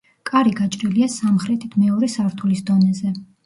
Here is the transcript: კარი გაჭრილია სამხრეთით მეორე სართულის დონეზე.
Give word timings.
კარი 0.29 0.53
გაჭრილია 0.59 1.11
სამხრეთით 1.17 1.77
მეორე 1.85 2.13
სართულის 2.17 2.69
დონეზე. 2.73 3.17